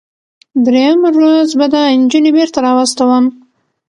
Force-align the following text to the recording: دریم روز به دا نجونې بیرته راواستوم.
دریم 0.65 0.99
روز 1.17 1.49
به 1.59 1.67
دا 1.73 1.81
نجونې 2.01 2.31
بیرته 2.35 2.59
راواستوم. 2.65 3.25